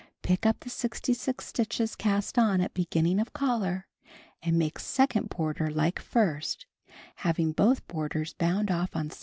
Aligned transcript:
Pick 0.23 0.47
up 0.47 0.61
the 0.61 0.69
66 0.71 1.45
stitches 1.45 1.95
cast 1.95 2.39
on 2.39 2.59
at 2.59 2.73
beginning 2.73 3.19
of 3.19 3.33
collar 3.33 3.85
and 4.41 4.57
make 4.57 4.79
second 4.79 5.29
border 5.29 5.69
like 5.69 5.99
first, 5.99 6.65
having 7.17 7.51
both 7.51 7.85
borders 7.87 8.33
bound 8.33 8.71
off 8.71 8.95
on 8.95 9.11
same 9.11 9.11
side. 9.11 9.19